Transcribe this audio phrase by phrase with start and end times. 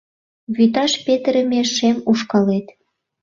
[0.55, 2.67] Вӱташ петырыме шем ушкалет-